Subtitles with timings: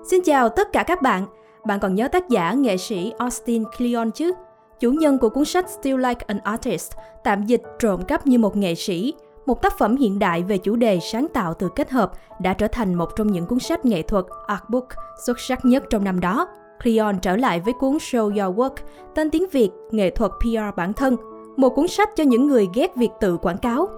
[0.00, 1.26] Xin chào tất cả các bạn.
[1.64, 4.32] Bạn còn nhớ tác giả nghệ sĩ Austin Kleon chứ?
[4.80, 6.92] Chủ nhân của cuốn sách Still Like an Artist,
[7.24, 9.14] tạm dịch trộm cắp như một nghệ sĩ,
[9.46, 12.68] một tác phẩm hiện đại về chủ đề sáng tạo từ kết hợp đã trở
[12.68, 14.88] thành một trong những cuốn sách nghệ thuật artbook
[15.26, 16.48] xuất sắc nhất trong năm đó.
[16.82, 18.74] Cleon trở lại với cuốn Show Your Work,
[19.14, 21.16] tên tiếng Việt Nghệ thuật PR bản thân,
[21.56, 23.88] một cuốn sách cho những người ghét việc tự quảng cáo.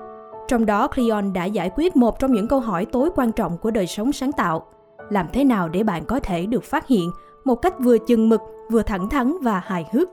[0.48, 3.70] Trong đó, Cleon đã giải quyết một trong những câu hỏi tối quan trọng của
[3.70, 4.66] đời sống sáng tạo.
[5.10, 7.10] Làm thế nào để bạn có thể được phát hiện
[7.44, 8.40] một cách vừa chừng mực,
[8.70, 10.08] vừa thẳng thắn và hài hước?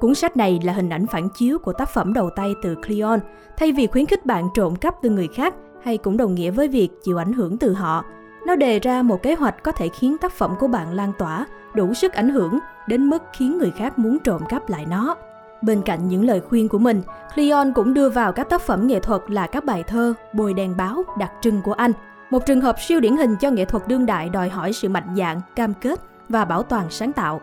[0.00, 3.18] Cuốn sách này là hình ảnh phản chiếu của tác phẩm đầu tay từ Cleon,
[3.56, 6.68] thay vì khuyến khích bạn trộm cắp từ người khác hay cũng đồng nghĩa với
[6.68, 8.04] việc chịu ảnh hưởng từ họ.
[8.46, 11.46] Nó đề ra một kế hoạch có thể khiến tác phẩm của bạn lan tỏa,
[11.74, 12.58] đủ sức ảnh hưởng
[12.88, 15.16] đến mức khiến người khác muốn trộm cắp lại nó.
[15.62, 17.02] Bên cạnh những lời khuyên của mình,
[17.34, 20.76] Cleon cũng đưa vào các tác phẩm nghệ thuật là các bài thơ, bồi đèn
[20.76, 21.92] báo đặc trưng của anh.
[22.30, 25.14] Một trường hợp siêu điển hình cho nghệ thuật đương đại đòi hỏi sự mạnh
[25.16, 27.40] dạn, cam kết và bảo toàn sáng tạo.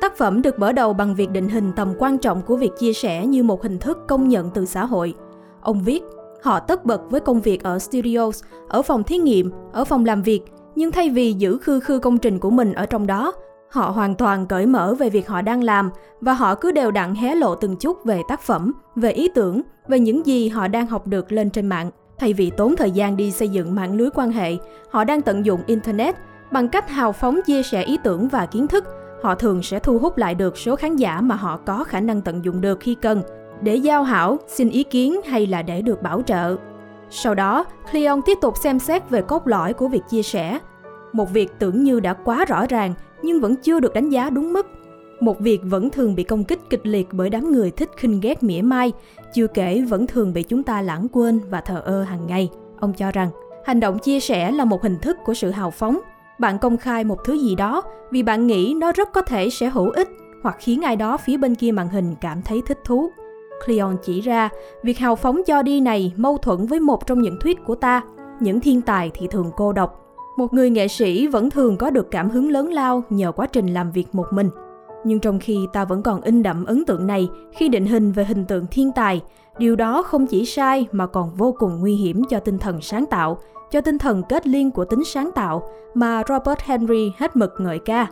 [0.00, 2.92] Tác phẩm được mở đầu bằng việc định hình tầm quan trọng của việc chia
[2.92, 5.14] sẻ như một hình thức công nhận từ xã hội.
[5.60, 6.02] Ông viết,
[6.42, 10.22] họ tất bật với công việc ở studios, ở phòng thí nghiệm, ở phòng làm
[10.22, 10.42] việc,
[10.74, 13.32] nhưng thay vì giữ khư khư công trình của mình ở trong đó,
[13.70, 15.90] họ hoàn toàn cởi mở về việc họ đang làm
[16.20, 19.62] và họ cứ đều đặn hé lộ từng chút về tác phẩm, về ý tưởng,
[19.88, 21.90] về những gì họ đang học được lên trên mạng.
[22.18, 24.56] Thay vì tốn thời gian đi xây dựng mạng lưới quan hệ,
[24.90, 26.14] họ đang tận dụng internet
[26.50, 28.84] bằng cách hào phóng chia sẻ ý tưởng và kiến thức
[29.22, 32.20] họ thường sẽ thu hút lại được số khán giả mà họ có khả năng
[32.20, 33.22] tận dụng được khi cần,
[33.62, 36.56] để giao hảo, xin ý kiến hay là để được bảo trợ.
[37.10, 40.58] Sau đó, Cleon tiếp tục xem xét về cốt lõi của việc chia sẻ.
[41.12, 44.52] Một việc tưởng như đã quá rõ ràng nhưng vẫn chưa được đánh giá đúng
[44.52, 44.66] mức.
[45.20, 48.42] Một việc vẫn thường bị công kích kịch liệt bởi đám người thích khinh ghét
[48.42, 48.92] mỉa mai,
[49.34, 52.50] chưa kể vẫn thường bị chúng ta lãng quên và thờ ơ hàng ngày.
[52.80, 53.30] Ông cho rằng,
[53.64, 55.98] hành động chia sẻ là một hình thức của sự hào phóng,
[56.38, 59.68] bạn công khai một thứ gì đó vì bạn nghĩ nó rất có thể sẽ
[59.68, 60.08] hữu ích
[60.42, 63.10] hoặc khiến ai đó phía bên kia màn hình cảm thấy thích thú.
[63.64, 64.48] Cleon chỉ ra,
[64.82, 68.02] việc hào phóng cho đi này mâu thuẫn với một trong những thuyết của ta,
[68.40, 70.02] những thiên tài thì thường cô độc.
[70.36, 73.74] Một người nghệ sĩ vẫn thường có được cảm hứng lớn lao nhờ quá trình
[73.74, 74.50] làm việc một mình.
[75.06, 78.24] Nhưng trong khi ta vẫn còn in đậm ấn tượng này khi định hình về
[78.24, 79.20] hình tượng thiên tài,
[79.58, 83.06] điều đó không chỉ sai mà còn vô cùng nguy hiểm cho tinh thần sáng
[83.06, 83.38] tạo,
[83.70, 87.78] cho tinh thần kết liên của tính sáng tạo mà Robert Henry hết mực ngợi
[87.78, 88.06] ca.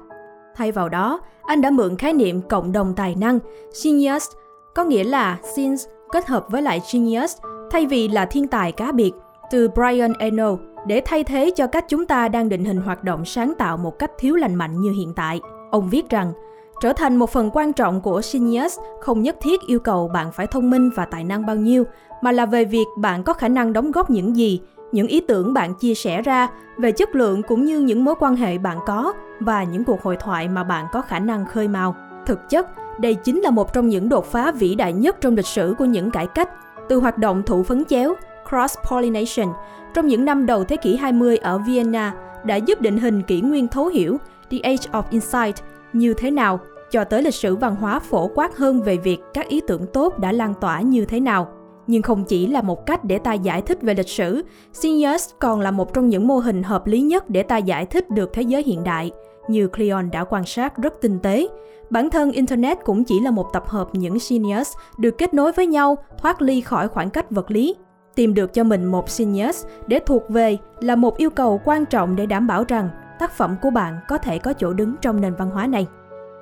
[0.57, 3.39] Thay vào đó, anh đã mượn khái niệm cộng đồng tài năng,
[3.85, 4.31] genius,
[4.75, 7.37] có nghĩa là sins kết hợp với lại genius,
[7.71, 9.13] thay vì là thiên tài cá biệt,
[9.51, 10.57] từ Brian Eno,
[10.87, 13.99] để thay thế cho cách chúng ta đang định hình hoạt động sáng tạo một
[13.99, 15.41] cách thiếu lành mạnh như hiện tại.
[15.71, 16.33] Ông viết rằng,
[16.81, 20.47] trở thành một phần quan trọng của genius không nhất thiết yêu cầu bạn phải
[20.47, 21.85] thông minh và tài năng bao nhiêu,
[22.23, 24.61] mà là về việc bạn có khả năng đóng góp những gì
[24.93, 26.49] những ý tưởng bạn chia sẻ ra
[26.79, 30.17] về chất lượng cũng như những mối quan hệ bạn có và những cuộc hội
[30.17, 31.97] thoại mà bạn có khả năng khơi mào.
[32.27, 32.67] Thực chất,
[32.99, 35.85] đây chính là một trong những đột phá vĩ đại nhất trong lịch sử của
[35.85, 36.51] những cải cách,
[36.89, 38.15] từ hoạt động thụ phấn chéo,
[38.51, 39.53] cross-pollination,
[39.95, 42.15] trong những năm đầu thế kỷ 20 ở Vienna
[42.45, 44.19] đã giúp định hình kỷ nguyên thấu hiểu
[44.51, 45.57] The Age of Insight
[45.95, 46.61] như thế nào,
[46.91, 50.19] cho tới lịch sử văn hóa phổ quát hơn về việc các ý tưởng tốt
[50.19, 51.49] đã lan tỏa như thế nào.
[51.87, 54.43] Nhưng không chỉ là một cách để ta giải thích về lịch sử,
[54.83, 58.11] Genius còn là một trong những mô hình hợp lý nhất để ta giải thích
[58.11, 59.11] được thế giới hiện đại.
[59.49, 61.49] Như Cleon đã quan sát rất tinh tế,
[61.91, 65.67] bản thân Internet cũng chỉ là một tập hợp những Genius được kết nối với
[65.67, 67.75] nhau thoát ly khỏi khoảng cách vật lý.
[68.15, 72.17] Tìm được cho mình một Genius để thuộc về là một yêu cầu quan trọng
[72.17, 72.89] để đảm bảo rằng
[73.19, 75.87] tác phẩm của bạn có thể có chỗ đứng trong nền văn hóa này.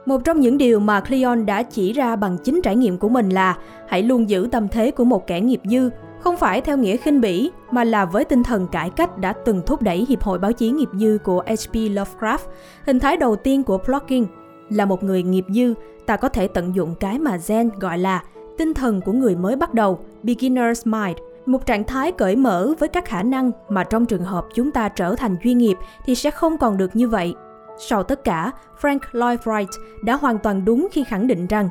[0.06, 3.28] Một trong những điều mà Cleon đã chỉ ra bằng chính trải nghiệm của mình
[3.28, 3.56] là
[3.88, 5.90] hãy luôn giữ tâm thế của một kẻ nghiệp dư,
[6.20, 9.62] không phải theo nghĩa khinh bỉ mà là với tinh thần cải cách đã từng
[9.66, 11.74] thúc đẩy Hiệp hội Báo chí nghiệp dư của H.P.
[11.74, 12.38] Lovecraft,
[12.86, 14.26] hình thái đầu tiên của blogging.
[14.70, 15.74] Là một người nghiệp dư,
[16.06, 18.22] ta có thể tận dụng cái mà Zen gọi là
[18.58, 22.88] tinh thần của người mới bắt đầu, beginner's mind, một trạng thái cởi mở với
[22.88, 26.30] các khả năng mà trong trường hợp chúng ta trở thành chuyên nghiệp thì sẽ
[26.30, 27.34] không còn được như vậy.
[27.78, 28.50] Sau tất cả,
[28.80, 29.66] Frank Lloyd Wright
[30.04, 31.68] đã hoàn toàn đúng khi khẳng định rằng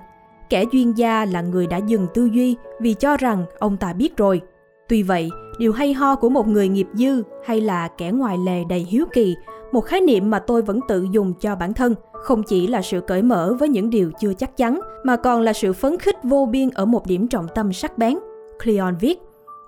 [0.50, 4.18] kẻ chuyên gia là người đã dừng tư duy vì cho rằng ông ta biết
[4.18, 4.42] rồi.
[4.90, 8.64] Tuy vậy, điều hay ho của một người nghiệp dư hay là kẻ ngoài lề
[8.70, 9.36] đầy hiếu kỳ,
[9.72, 13.02] một khái niệm mà tôi vẫn tự dùng cho bản thân, không chỉ là sự
[13.02, 16.46] cởi mở với những điều chưa chắc chắn, mà còn là sự phấn khích vô
[16.52, 18.18] biên ở một điểm trọng tâm sắc bén.
[18.64, 19.20] Cleon viết,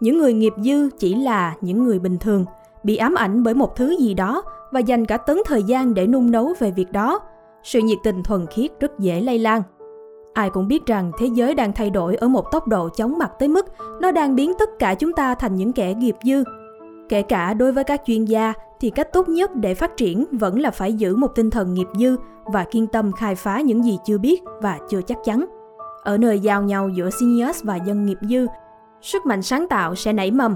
[0.04, 2.46] những người nghiệp dư chỉ là những người bình thường,
[2.84, 6.08] bị ám ảnh bởi một thứ gì đó và dành cả tấn thời gian để
[6.08, 7.20] nung nấu về việc đó.
[7.64, 9.62] Sự nhiệt tình thuần khiết rất dễ lây lan.
[10.34, 13.32] Ai cũng biết rằng thế giới đang thay đổi ở một tốc độ chóng mặt
[13.40, 13.66] tới mức
[14.02, 16.44] nó đang biến tất cả chúng ta thành những kẻ nghiệp dư.
[17.10, 20.60] Kể cả đối với các chuyên gia thì cách tốt nhất để phát triển vẫn
[20.60, 22.16] là phải giữ một tinh thần nghiệp dư
[22.46, 25.46] và kiên tâm khai phá những gì chưa biết và chưa chắc chắn.
[26.04, 28.46] Ở nơi giao nhau giữa seniors và dân nghiệp dư,
[29.04, 30.56] sức mạnh sáng tạo sẽ nảy mầm.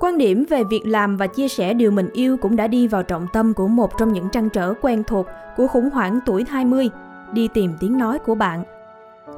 [0.00, 3.02] Quan điểm về việc làm và chia sẻ điều mình yêu cũng đã đi vào
[3.02, 5.26] trọng tâm của một trong những trăn trở quen thuộc
[5.56, 6.90] của khủng hoảng tuổi 20,
[7.32, 8.64] đi tìm tiếng nói của bạn.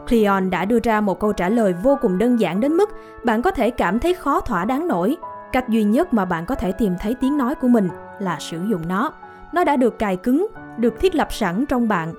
[0.08, 2.90] Cleon đã đưa ra một câu trả lời vô cùng đơn giản đến mức
[3.24, 5.16] bạn có thể cảm thấy khó thỏa đáng nổi.
[5.52, 7.88] Cách duy nhất mà bạn có thể tìm thấy tiếng nói của mình
[8.18, 9.12] là sử dụng nó.
[9.52, 10.46] Nó đã được cài cứng,
[10.76, 12.14] được thiết lập sẵn trong bạn.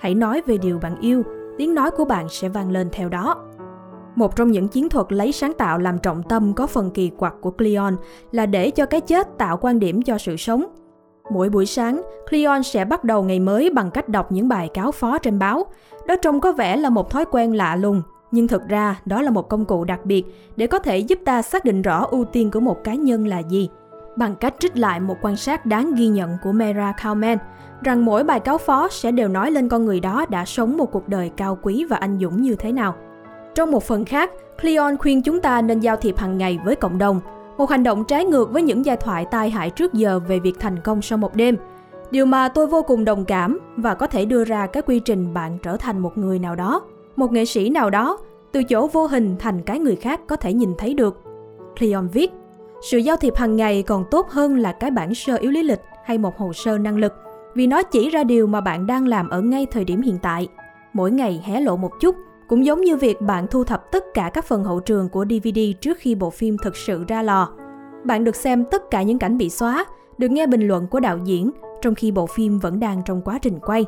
[0.00, 1.22] Hãy nói về điều bạn yêu,
[1.58, 3.36] tiếng nói của bạn sẽ vang lên theo đó.
[4.16, 7.34] Một trong những chiến thuật lấy sáng tạo làm trọng tâm có phần kỳ quặc
[7.40, 7.94] của Cleon
[8.32, 10.64] là để cho cái chết tạo quan điểm cho sự sống.
[11.30, 14.92] Mỗi buổi sáng, Cleon sẽ bắt đầu ngày mới bằng cách đọc những bài cáo
[14.92, 15.66] phó trên báo.
[16.06, 19.30] Đó trông có vẻ là một thói quen lạ lùng, nhưng thực ra đó là
[19.30, 20.24] một công cụ đặc biệt
[20.56, 23.38] để có thể giúp ta xác định rõ ưu tiên của một cá nhân là
[23.38, 23.68] gì.
[24.16, 27.38] Bằng cách trích lại một quan sát đáng ghi nhận của Mera Kalman,
[27.82, 30.92] rằng mỗi bài cáo phó sẽ đều nói lên con người đó đã sống một
[30.92, 32.94] cuộc đời cao quý và anh dũng như thế nào.
[33.54, 36.98] Trong một phần khác, Cleon khuyên chúng ta nên giao thiệp hàng ngày với cộng
[36.98, 37.20] đồng,
[37.58, 40.54] một hành động trái ngược với những giai thoại tai hại trước giờ về việc
[40.58, 41.56] thành công sau một đêm.
[42.10, 45.34] Điều mà tôi vô cùng đồng cảm và có thể đưa ra cái quy trình
[45.34, 46.82] bạn trở thành một người nào đó,
[47.16, 48.18] một nghệ sĩ nào đó,
[48.52, 51.22] từ chỗ vô hình thành cái người khác có thể nhìn thấy được.
[51.78, 52.32] Cleon viết,
[52.90, 55.80] sự giao thiệp hàng ngày còn tốt hơn là cái bản sơ yếu lý lịch
[56.04, 57.12] hay một hồ sơ năng lực,
[57.54, 60.48] vì nó chỉ ra điều mà bạn đang làm ở ngay thời điểm hiện tại.
[60.92, 62.16] Mỗi ngày hé lộ một chút,
[62.52, 65.58] cũng giống như việc bạn thu thập tất cả các phần hậu trường của DVD
[65.80, 67.48] trước khi bộ phim thực sự ra lò.
[68.04, 69.84] Bạn được xem tất cả những cảnh bị xóa,
[70.18, 71.50] được nghe bình luận của đạo diễn
[71.82, 73.84] trong khi bộ phim vẫn đang trong quá trình quay.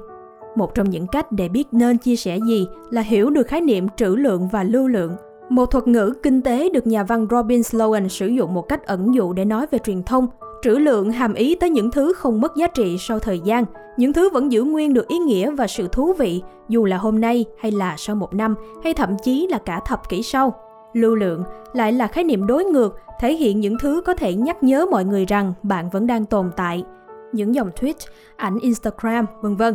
[0.57, 3.87] Một trong những cách để biết nên chia sẻ gì là hiểu được khái niệm
[3.97, 5.17] trữ lượng và lưu lượng.
[5.49, 9.15] Một thuật ngữ kinh tế được nhà văn Robin Sloan sử dụng một cách ẩn
[9.15, 10.27] dụ để nói về truyền thông.
[10.65, 13.65] Trữ lượng hàm ý tới những thứ không mất giá trị sau thời gian,
[13.97, 17.21] những thứ vẫn giữ nguyên được ý nghĩa và sự thú vị dù là hôm
[17.21, 20.55] nay hay là sau một năm hay thậm chí là cả thập kỷ sau.
[20.93, 24.63] Lưu lượng lại là khái niệm đối ngược, thể hiện những thứ có thể nhắc
[24.63, 26.85] nhớ mọi người rằng bạn vẫn đang tồn tại.
[27.33, 28.07] Những dòng tweet,
[28.37, 29.75] ảnh Instagram, vân vân.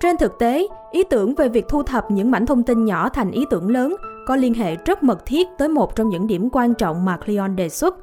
[0.00, 3.30] Trên thực tế, ý tưởng về việc thu thập những mảnh thông tin nhỏ thành
[3.30, 3.96] ý tưởng lớn
[4.26, 7.56] có liên hệ rất mật thiết tới một trong những điểm quan trọng mà Cleon
[7.56, 7.94] đề xuất,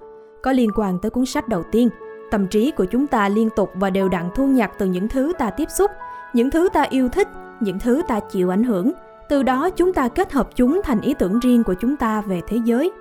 [0.44, 1.90] có liên quan tới cuốn sách đầu tiên.
[2.33, 5.33] Tâm trí của chúng ta liên tục và đều đặn thu nhặt từ những thứ
[5.39, 5.91] ta tiếp xúc,
[6.33, 7.27] những thứ ta yêu thích,
[7.59, 8.91] những thứ ta chịu ảnh hưởng.
[9.30, 12.41] Từ đó chúng ta kết hợp chúng thành ý tưởng riêng của chúng ta về
[12.47, 12.91] thế giới.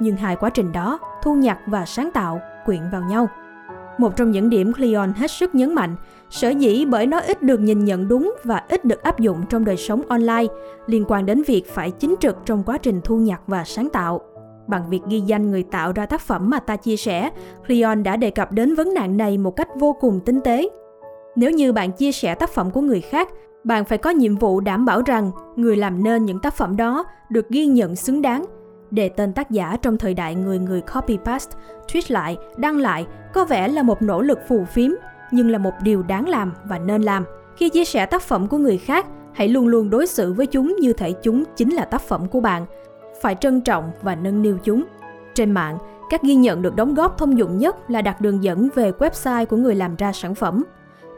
[0.00, 3.28] Nhưng hai quá trình đó, thu nhặt và sáng tạo, quyện vào nhau.
[3.98, 5.96] Một trong những điểm Cleon hết sức nhấn mạnh,
[6.30, 9.64] sở dĩ bởi nó ít được nhìn nhận đúng và ít được áp dụng trong
[9.64, 10.46] đời sống online,
[10.86, 14.20] liên quan đến việc phải chính trực trong quá trình thu nhặt và sáng tạo.
[14.68, 17.30] Bằng việc ghi danh người tạo ra tác phẩm mà ta chia sẻ,
[17.66, 20.68] Cleon đã đề cập đến vấn nạn này một cách vô cùng tinh tế.
[21.36, 23.28] Nếu như bạn chia sẻ tác phẩm của người khác,
[23.64, 27.04] bạn phải có nhiệm vụ đảm bảo rằng người làm nên những tác phẩm đó
[27.30, 28.44] được ghi nhận xứng đáng.
[28.90, 31.56] Đề tên tác giả trong thời đại người người copy paste,
[31.86, 34.90] tweet lại, đăng lại có vẻ là một nỗ lực phù phiếm,
[35.32, 37.24] nhưng là một điều đáng làm và nên làm.
[37.56, 40.76] Khi chia sẻ tác phẩm của người khác, hãy luôn luôn đối xử với chúng
[40.80, 42.66] như thể chúng chính là tác phẩm của bạn
[43.22, 44.84] phải trân trọng và nâng niu chúng.
[45.34, 45.78] Trên mạng,
[46.10, 49.46] các ghi nhận được đóng góp thông dụng nhất là đặt đường dẫn về website
[49.46, 50.64] của người làm ra sản phẩm.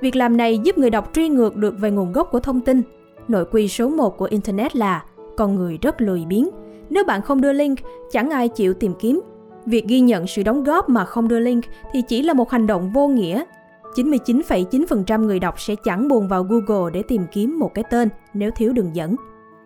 [0.01, 2.83] Việc làm này giúp người đọc truy ngược được về nguồn gốc của thông tin.
[3.29, 5.05] Nội quy số 1 của Internet là
[5.37, 6.49] con người rất lười biếng.
[6.91, 7.79] Nếu bạn không đưa link,
[8.11, 9.21] chẳng ai chịu tìm kiếm.
[9.67, 12.67] Việc ghi nhận sự đóng góp mà không đưa link thì chỉ là một hành
[12.67, 13.45] động vô nghĩa.
[13.95, 18.51] 99,9% người đọc sẽ chẳng buồn vào Google để tìm kiếm một cái tên nếu
[18.51, 19.17] thiếu đường dẫn.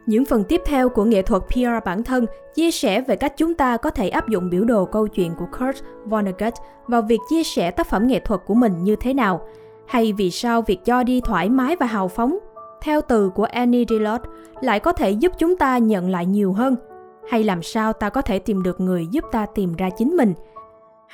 [0.06, 3.54] Những phần tiếp theo của nghệ thuật PR bản thân chia sẻ về cách chúng
[3.54, 6.54] ta có thể áp dụng biểu đồ câu chuyện của Kurt Vonnegut
[6.86, 9.46] vào việc chia sẻ tác phẩm nghệ thuật của mình như thế nào,
[9.86, 12.38] hay vì sao việc cho đi thoải mái và hào phóng,
[12.82, 14.24] theo từ của Annie Dillard,
[14.60, 16.76] lại có thể giúp chúng ta nhận lại nhiều hơn,
[17.28, 20.34] hay làm sao ta có thể tìm được người giúp ta tìm ra chính mình,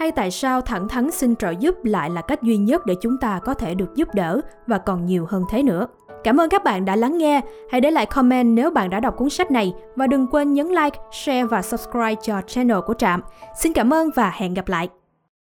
[0.00, 3.18] hay tại sao thẳng thắn xin trợ giúp lại là cách duy nhất để chúng
[3.18, 5.86] ta có thể được giúp đỡ và còn nhiều hơn thế nữa.
[6.24, 7.40] Cảm ơn các bạn đã lắng nghe.
[7.70, 10.66] Hãy để lại comment nếu bạn đã đọc cuốn sách này và đừng quên nhấn
[10.68, 13.22] like, share và subscribe cho channel của Trạm.
[13.58, 14.88] Xin cảm ơn và hẹn gặp lại.